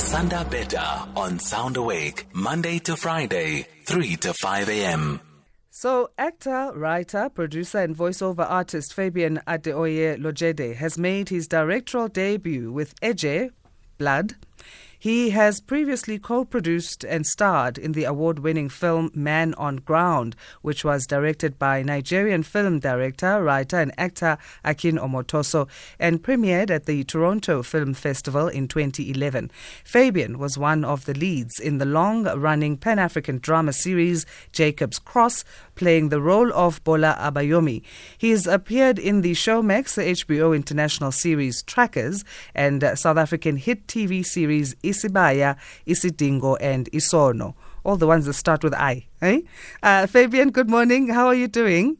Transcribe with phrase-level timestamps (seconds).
[0.00, 5.20] Asanda Beta on Sound Awake, Monday to Friday, 3 to 5 a.m.
[5.68, 12.72] So, actor, writer, producer, and voiceover artist Fabian Adeoye Lojede has made his directorial debut
[12.72, 13.50] with Eje,
[13.98, 14.36] Blood.
[15.00, 20.36] He has previously co produced and starred in the award winning film Man on Ground,
[20.60, 26.84] which was directed by Nigerian film director, writer, and actor Akin Omotoso and premiered at
[26.84, 29.50] the Toronto Film Festival in 2011.
[29.84, 34.98] Fabian was one of the leads in the long running Pan African drama series Jacob's
[34.98, 35.46] Cross,
[35.76, 37.82] playing the role of Bola Abayomi.
[38.18, 42.22] He has appeared in the Showmax, the HBO international series Trackers,
[42.54, 47.54] and South African hit TV series Isibaya, Isidingo, and Isono.
[47.84, 49.06] All the ones that start with I.
[49.22, 49.40] Eh?
[49.82, 51.08] Uh, Fabian, good morning.
[51.08, 51.96] How are you doing?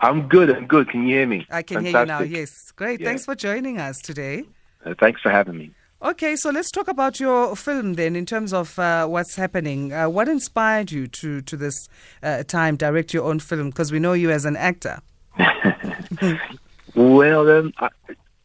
[0.00, 0.50] I'm good.
[0.54, 0.88] I'm good.
[0.88, 1.46] Can you hear me?
[1.50, 1.92] I can Fantastic.
[1.92, 2.38] hear you now.
[2.38, 2.52] Yes.
[2.76, 3.00] Great.
[3.00, 3.08] Yeah.
[3.08, 4.44] Thanks for joining us today.
[4.84, 5.70] Uh, thanks for having me.
[6.00, 9.92] Okay, so let's talk about your film then in terms of uh, what's happening.
[9.92, 11.88] Uh, what inspired you to, to this
[12.22, 13.70] uh, time direct your own film?
[13.70, 15.00] Because we know you as an actor.
[16.94, 17.90] Well, um, I,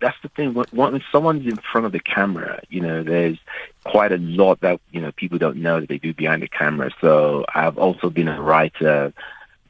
[0.04, 0.54] that's the thing.
[0.54, 3.38] When, when someone's in front of the camera, you know, there's
[3.86, 6.92] quite a lot that you know people don't know that they do behind the camera.
[7.00, 9.14] So I've also been a writer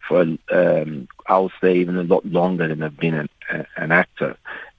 [0.08, 3.30] for, um, I would say, even a lot longer than I've been an,
[3.78, 4.36] an actor.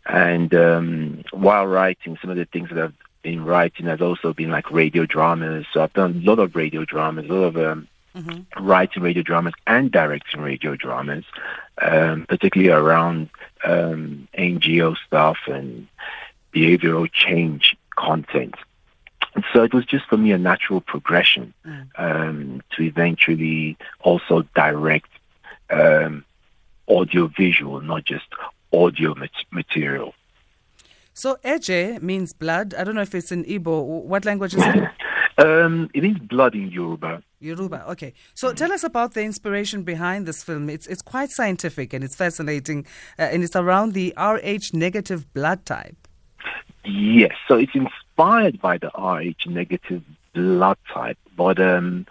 [0.07, 4.51] And um, while writing, some of the things that I've been writing has also been
[4.51, 5.67] like radio dramas.
[5.73, 7.89] So I've done a lot of radio dramas, a lot of um,
[8.61, 11.25] writing radio dramas and directing radio dramas,
[11.83, 13.29] um, particularly around
[13.65, 15.89] um, NGO stuff and
[16.55, 18.55] behavioral change content.
[19.35, 21.53] And so it was just for me a natural progression
[21.97, 25.09] um, to eventually also direct
[25.71, 26.25] um,
[26.89, 28.27] audio visual, not just
[28.73, 30.15] audio mat- material.
[31.15, 32.75] So Eje means blood.
[32.75, 33.85] I don't know if it's in Igbo.
[33.85, 34.89] What language is it?
[35.37, 37.23] Um, it is blood in Yoruba.
[37.41, 37.85] Yoruba.
[37.91, 38.15] Okay.
[38.35, 40.71] So tell us about the inspiration behind this film.
[40.71, 42.87] It's it's quite scientific and it's fascinating,
[43.19, 45.97] uh, and it's around the Rh negative blood type.
[46.85, 50.03] Yes, so it's inspired by the Rh negative
[50.35, 52.07] blood type, but um,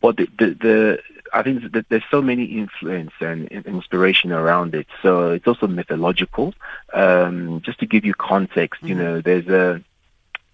[0.00, 1.02] but the the, the
[1.32, 4.86] I think that there's so many influence and inspiration around it.
[5.02, 6.54] So it's also mythological.
[6.92, 9.82] Um, just to give you context, you know, there's a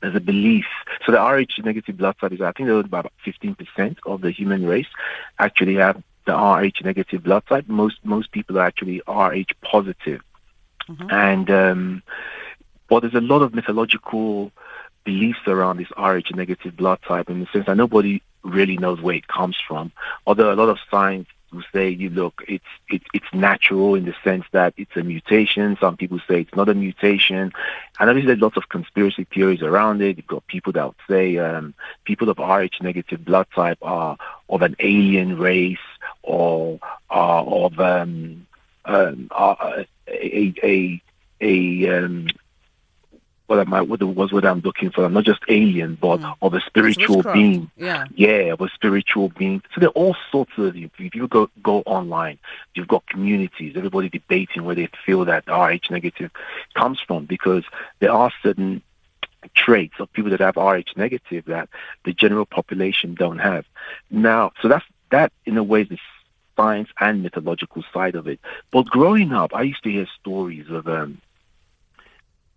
[0.03, 0.67] there's a belief.
[1.07, 4.89] So the Rh negative blood type is, I think, about 15% of the human race
[5.39, 7.69] actually have the Rh negative blood type.
[7.69, 10.21] Most most people are actually Rh positive,
[11.11, 12.03] and um,
[12.91, 14.53] well, there's a lot of mythological
[15.05, 19.15] beliefs around this Rh negative blood type in the sense that nobody really knows where
[19.15, 19.93] it comes from.
[20.27, 24.15] Although a lot of science will say, you look, it's it's it's natural in the
[24.25, 25.77] sense that it's a mutation.
[25.81, 27.53] Some people say it's not a mutation,
[27.99, 30.17] and obviously there's lots of conspiracy theories around it.
[30.17, 31.75] You've got people that say um,
[32.05, 34.17] people of Rh negative blood type are
[34.49, 35.79] of an alien race
[36.23, 36.79] or
[37.11, 38.47] are of um,
[38.85, 41.03] um, are a a
[41.41, 42.29] a um,
[43.53, 43.83] what am I?
[43.83, 45.05] What was what I'm looking for?
[45.05, 47.71] I'm not just alien, but of a spiritual being.
[47.77, 48.07] Yeah.
[48.15, 49.63] Yeah, of a spiritual being.
[49.75, 50.75] So there are all sorts of.
[50.75, 52.39] If you go go online,
[52.75, 53.75] you've got communities.
[53.77, 56.31] Everybody debating where they feel that Rh negative
[56.75, 57.65] comes from, because
[57.99, 58.81] there are certain
[59.55, 61.69] traits of people that have Rh negative that
[62.07, 63.67] the general population don't have.
[64.11, 65.99] Now, so that's that in a way is the
[66.57, 68.41] science and mythological side of it.
[68.71, 71.21] But growing up, I used to hear stories of um,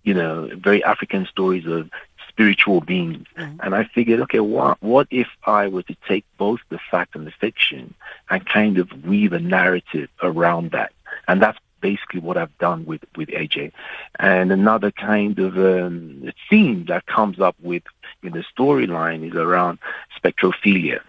[0.06, 1.90] you know, very African stories of
[2.30, 3.28] spiritual beings.
[3.36, 7.26] And I figured, okay, what, what if I were to take both the fact and
[7.26, 7.94] the fiction
[8.30, 10.92] and kind of weave a narrative around that?
[11.28, 13.72] And that's basically what I've done with, with Eje.
[14.20, 17.84] And another kind of um, theme that comes up with
[18.22, 19.80] in the storyline is around
[20.18, 21.02] spectrophilia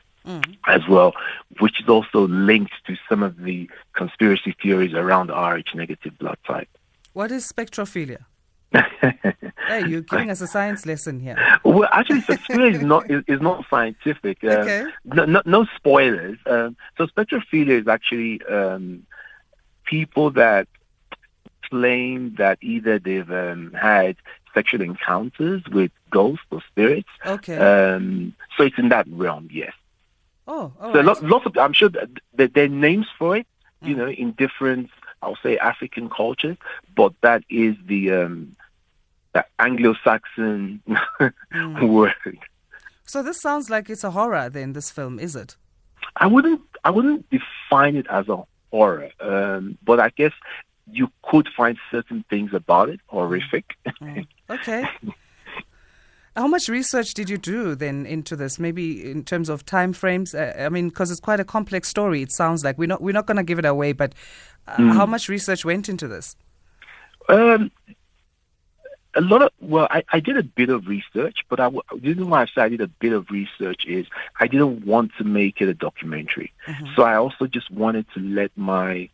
[0.66, 1.14] as well,
[1.60, 6.68] which is also linked to some of the conspiracy theories around Rh negative blood type.
[7.12, 8.24] What is spectrophilia?
[9.68, 11.36] Hey, you're giving us a science lesson here.
[11.64, 14.42] Well, actually, spectrophilia is not is, is not scientific.
[14.44, 14.84] Um, Okay.
[15.04, 16.38] no, no, no spoilers.
[16.46, 19.06] Um, so spectrophilia is actually um,
[19.84, 20.68] people that
[21.68, 24.16] claim that either they've um, had
[24.54, 27.08] sexual encounters with ghosts or spirits.
[27.24, 27.56] Okay.
[27.58, 29.72] Um, so it's in that realm, yes.
[30.48, 31.04] oh, So right.
[31.04, 33.46] lo- lots of I'm sure that that there are names for it,
[33.82, 33.98] you Mm.
[33.98, 34.90] know, in different
[35.22, 36.56] I'll say African cultures,
[36.94, 38.55] but that is the um,
[39.36, 41.88] the Anglo-Saxon Mm.
[41.96, 42.38] word.
[43.04, 44.48] So this sounds like it's a horror.
[44.48, 45.56] Then this film is it?
[46.16, 48.38] I wouldn't I wouldn't define it as a
[48.70, 50.32] horror, um, but I guess
[50.90, 53.66] you could find certain things about it horrific.
[54.48, 54.84] Okay.
[56.36, 58.58] How much research did you do then into this?
[58.58, 60.34] Maybe in terms of time frames.
[60.34, 62.22] Uh, I mean, because it's quite a complex story.
[62.22, 63.92] It sounds like we're not we're not going to give it away.
[63.92, 64.14] But
[64.68, 64.92] uh, mm.
[64.92, 66.36] how much research went into this?
[67.28, 67.70] Um,
[69.16, 72.28] a lot of well, I, I did a bit of research, but I, the reason
[72.28, 74.06] why I said I did a bit of research is
[74.38, 76.52] I didn't want to make it a documentary.
[76.66, 76.86] Mm-hmm.
[76.94, 79.08] So I also just wanted to let my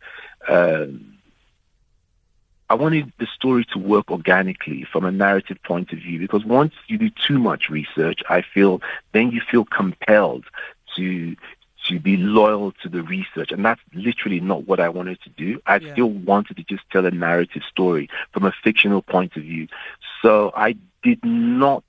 [0.48, 1.18] um,
[2.68, 6.74] I wanted the story to work organically from a narrative point of view because once
[6.88, 8.80] you do too much research, I feel
[9.12, 10.46] then you feel compelled
[10.96, 11.36] to
[11.88, 13.52] to be loyal to the research.
[13.52, 15.60] And that's literally not what I wanted to do.
[15.66, 15.92] I yeah.
[15.92, 19.68] still wanted to just tell a narrative story from a fictional point of view.
[20.22, 21.84] So I did not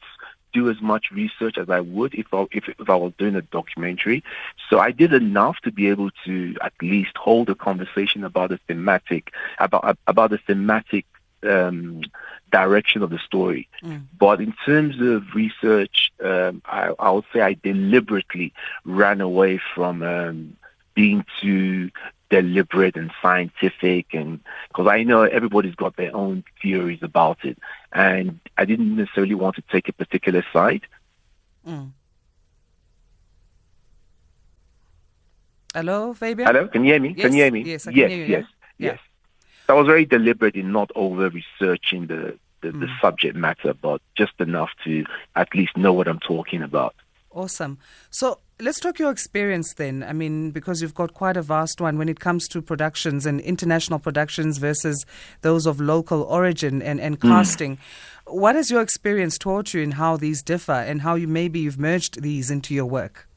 [0.53, 3.41] do as much research as I would if I, if, if I was doing a
[3.41, 4.23] documentary.
[4.69, 8.59] So I did enough to be able to at least hold a conversation about the
[8.67, 11.05] thematic about about the thematic
[11.43, 12.01] um,
[12.51, 13.67] direction of the story.
[13.83, 14.03] Mm.
[14.17, 18.53] But in terms of research, um, I, I, would say I deliberately
[18.85, 20.55] ran away from um,
[20.93, 21.89] being too
[22.29, 27.59] deliberate and scientific and because I know everybody's got their own theories about it
[27.91, 30.81] and I didn't necessarily want to take a particular side.
[31.67, 31.91] Mm.
[35.75, 36.47] Hello, Fabian?
[36.47, 37.13] Hello, can you hear me?
[37.15, 37.61] Yes, can you hear me?
[37.63, 38.45] Yes, yes, yes,
[38.77, 38.99] yes,
[39.69, 42.81] I was very deliberate in not over researching the, the, mm.
[42.81, 45.05] the subject matter, but just enough to
[45.35, 46.95] at least know what I'm talking about.
[47.31, 47.79] Awesome.
[48.11, 50.03] So let's talk your experience then.
[50.03, 53.41] I mean, because you've got quite a vast one when it comes to productions and
[53.41, 55.05] international productions versus
[55.41, 57.29] those of local origin and, and hmm.
[57.29, 57.77] casting.
[57.77, 57.79] Mm.
[58.27, 61.79] What has your experience taught you in how these differ and how you maybe you've
[61.79, 63.27] merged these into your work?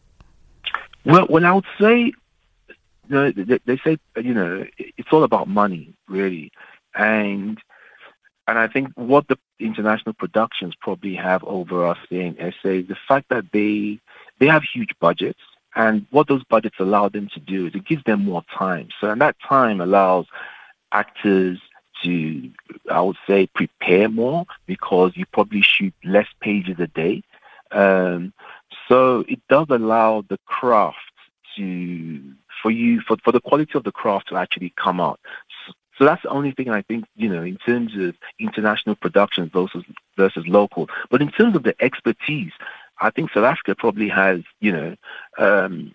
[1.05, 2.13] Well, well, I would say,
[3.09, 6.53] you know, they, say, you know, it's all about money, really,
[6.95, 7.59] and
[8.49, 12.97] and I think what the international productions probably have over us in SA is the
[13.09, 13.99] fact that they
[14.39, 15.41] they have huge budgets,
[15.75, 18.89] and what those budgets allow them to do is it gives them more time.
[19.01, 20.27] So, and that time allows
[20.93, 21.59] actors
[22.03, 22.51] to,
[22.91, 27.23] I would say, prepare more because you probably shoot less pages a day.
[27.73, 28.33] Um,
[28.89, 30.99] so it does allow the craft
[31.57, 35.21] to for you for, for the quality of the craft to actually come out.
[35.99, 39.85] So that's the only thing I think, you know, in terms of international productions versus
[40.17, 40.89] versus local.
[41.11, 42.53] But in terms of the expertise,
[43.01, 44.97] I think South Africa probably has, you know,
[45.39, 45.93] um,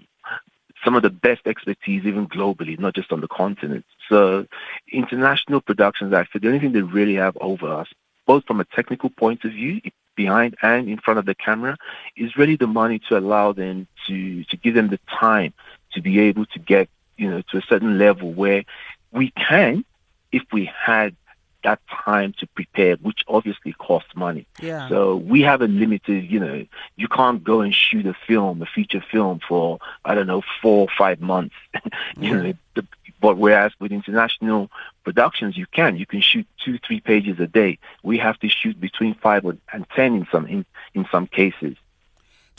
[0.83, 3.85] some of the best expertise even globally, not just on the continent.
[4.09, 4.47] So
[4.91, 7.87] international productions, I feel the only thing they really have over us,
[8.25, 9.81] both from a technical point of view,
[10.15, 11.77] behind and in front of the camera,
[12.17, 15.53] is really the money to allow them to, to give them the time
[15.93, 18.63] to be able to get, you know, to a certain level where
[19.11, 19.83] we can
[20.31, 21.15] if we had
[21.63, 24.47] that time to prepare, which obviously costs money.
[24.61, 24.89] Yeah.
[24.89, 26.65] So we have a limited, you know,
[26.95, 30.81] you can't go and shoot a film, a feature film for, I don't know, four
[30.81, 31.55] or five months.
[32.19, 32.88] you know, the,
[33.19, 34.71] but whereas with international
[35.03, 35.95] productions, you can.
[35.97, 37.77] You can shoot two, three pages a day.
[38.01, 40.65] We have to shoot between five and ten in some, in,
[40.95, 41.77] in some cases.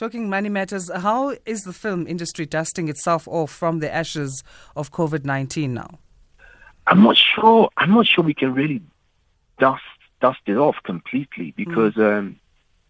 [0.02, 4.42] Talking money matters, how is the film industry dusting itself off from the ashes
[4.74, 6.00] of COVID-19 now?
[6.88, 7.70] I'm not sure.
[7.76, 8.82] I'm not sure we can really
[9.60, 9.84] dust
[10.20, 12.18] dust it off completely because, mm.
[12.18, 12.40] um,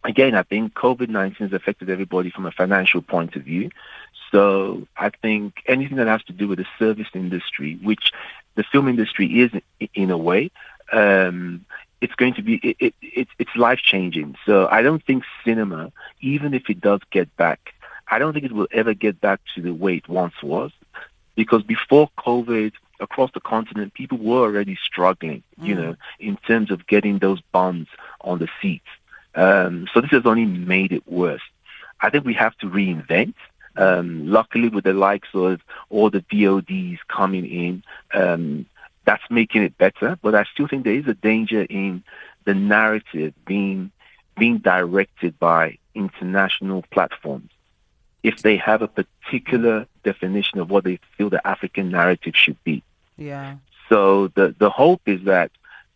[0.05, 3.69] again, I think COVID nineteen has affected everybody from a financial point of view.
[4.31, 8.11] So I think anything that has to do with the service industry, which
[8.55, 9.51] the film industry is
[9.93, 10.51] in a way,
[10.91, 11.67] um,
[12.03, 14.37] it's going to be it, it, it, it's life changing.
[14.45, 17.61] So I don't think cinema, even if it does get back,
[18.09, 20.73] I don't think it will ever get back to the way it once was,
[21.35, 25.67] because before COVID, across the continent, people were already struggling, mm.
[25.67, 27.89] you know, in terms of getting those bonds
[28.21, 28.93] on the seats.
[29.35, 31.43] Um, so this has only made it worse.
[32.01, 33.35] I think we have to reinvent.
[33.77, 37.83] Um, luckily, with the likes of all the VODs coming in,
[38.13, 38.67] um,
[39.05, 40.19] that's making it better.
[40.23, 42.03] But I still think there is a danger in
[42.45, 43.91] the narrative being
[44.39, 47.51] being directed by international platforms
[48.23, 52.83] if they have a particular definition of what they feel the African narrative should be.
[53.17, 53.57] Yeah.
[53.89, 55.51] So the, the hope is that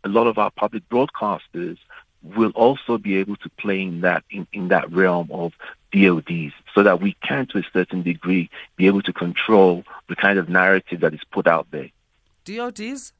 [0.04, 1.78] a lot of our public broadcasters
[2.22, 5.52] will also be able to play in that in, in that realm of
[5.92, 10.38] DODs so that we can to a certain degree be able to control the kind
[10.38, 11.90] of narrative that is put out there.
[12.46, 13.12] DODs?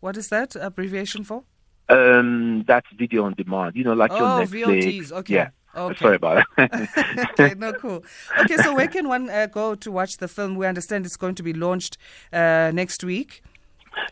[0.00, 1.44] What is that abbreviation for?
[1.88, 3.76] Um, that's video on demand.
[3.76, 4.82] You know, like oh, your Netflix.
[4.82, 5.12] VODs.
[5.12, 5.34] Okay.
[5.34, 5.48] Yeah.
[5.76, 5.98] Okay.
[5.98, 7.28] Sorry about that.
[7.38, 8.04] okay, no, cool.
[8.40, 10.56] Okay, so where can one uh, go to watch the film?
[10.56, 11.96] We understand it's going to be launched
[12.32, 13.42] uh, next week.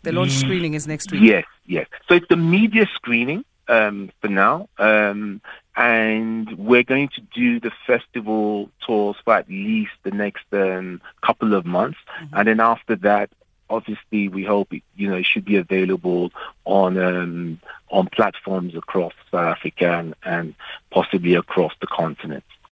[0.02, 1.22] The launch screening is next week.
[1.22, 1.86] Yes, yes.
[2.08, 4.68] So it's the media screening um, for now.
[4.78, 5.40] Um,
[5.76, 11.54] and we're going to do the festival tours for at least the next um, couple
[11.54, 11.98] of months.
[12.20, 12.36] Mm-hmm.
[12.36, 13.30] And then after that,
[13.70, 16.30] obviously, we hope it, you know it should be available
[16.64, 17.60] on um,
[17.90, 20.54] on platforms across South Africa and, and
[20.90, 22.44] possibly across the continent.